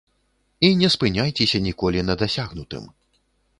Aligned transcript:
І 0.69 0.71
не 0.79 0.89
спыняйцеся 0.95 1.61
ніколі 1.67 1.99
на 2.09 2.17
дасягнутым. 2.25 2.83